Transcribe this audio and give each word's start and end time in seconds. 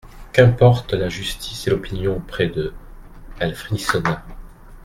Qu’importent 0.33 0.93
la 0.93 1.09
justice 1.09 1.67
et 1.67 1.69
l’opinion 1.69 2.17
auprès 2.17 2.47
de…» 2.47 2.73
Elle 3.39 3.53
frissonna. 3.53 4.25